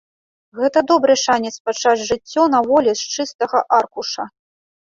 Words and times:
Гэта 0.59 0.79
добры 0.91 1.13
шанец 1.25 1.51
пачаць 1.67 2.05
жыццё 2.09 2.43
на 2.55 2.63
волі 2.73 2.91
з 3.05 3.15
чыстага 3.19 3.65
аркуша. 3.81 4.31